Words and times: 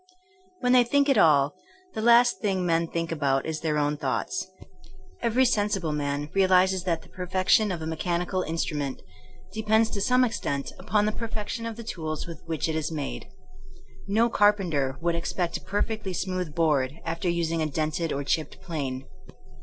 When 0.61 0.71
they 0.71 0.83
think 0.83 1.09
at 1.09 1.17
all, 1.19 1.53
the 1.93 2.01
last 2.01 2.39
thing 2.39 2.65
men 2.65 2.87
think 2.87 3.11
about 3.11 3.45
is 3.45 3.61
their 3.61 3.77
own 3.77 3.97
thoughts. 3.97 4.47
Every 5.21 5.45
sen 5.45 5.67
sible 5.67 5.95
man 5.95 6.31
realizes 6.33 6.85
that 6.85 7.03
the 7.03 7.09
perfection 7.09 7.71
of 7.71 7.83
a 7.83 7.85
me 7.85 7.95
chanical 7.97 8.43
instrument 8.47 8.99
depends 9.53 9.91
to 9.91 10.01
some 10.01 10.23
extent 10.23 10.71
upon 10.79 11.05
the 11.05 11.11
perfection 11.11 11.67
of 11.67 11.75
the 11.75 11.83
tools 11.83 12.25
with 12.25 12.41
which 12.47 12.67
it 12.67 12.71
THINKINO 12.71 12.79
A8 12.79 12.79
A 12.79 12.83
SCIENCE 12.83 12.85
5 12.97 12.99
is 12.99 13.25
made. 13.27 13.27
No 14.07 14.27
carpenter 14.31 14.97
would 15.01 15.13
expect 15.13 15.57
a 15.57 15.61
per 15.61 15.83
fectly 15.83 16.15
smooth 16.15 16.55
board 16.55 16.99
after 17.05 17.29
using 17.29 17.61
a 17.61 17.67
dented 17.67 18.11
or 18.11 18.23
chipped 18.23 18.59
plane. 18.59 19.05